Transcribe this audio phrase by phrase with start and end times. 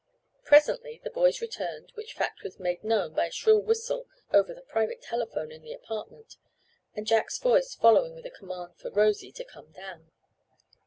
[0.43, 4.63] Presently the boys returned, which fact was made known by a shrill whistle over the
[4.63, 6.37] private telephone in the apartment,
[6.95, 10.09] and Jack's voice following with a command for "Rosie" to come down.